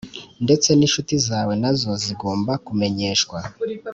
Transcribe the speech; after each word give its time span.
Ndetse 0.45 0.69
ninshuti 0.73 1.15
zawe 1.27 1.53
nazo 1.61 1.91
zigomba 2.03 2.51
kumenyeshwa 2.65 3.39